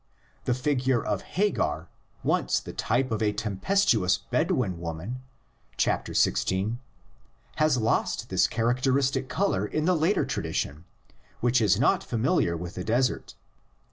[0.45, 1.87] The figure of Hagar,
[2.23, 5.21] once the type of a tempestuous Bedouin woman
[5.77, 6.77] (xvi.)
[7.57, 10.85] has lost this characteristic color in the later tradition,
[11.39, 13.35] which was not familiar with the desert.